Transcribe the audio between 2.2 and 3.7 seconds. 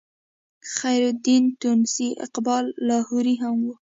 اقبال لاهوري هم